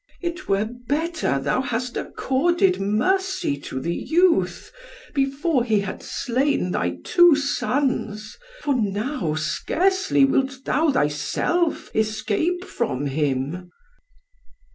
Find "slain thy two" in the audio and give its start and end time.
6.01-7.35